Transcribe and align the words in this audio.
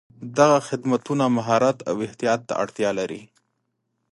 دغه 0.37 0.59
خدمتونه 0.67 1.25
مهارت 1.37 1.77
او 1.89 1.95
احتیاط 2.07 2.41
ته 2.47 2.53
اړتیا 2.63 2.89
لري. 2.99 3.21